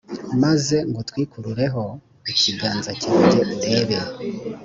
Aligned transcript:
maze 0.43 0.75
ngutwikurureho 0.89 1.83
ikiganza 2.31 2.91
cyanjye 3.01 3.39
urebe 3.53 3.97